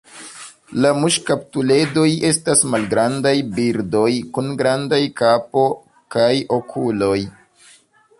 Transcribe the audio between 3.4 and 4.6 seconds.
birdoj kun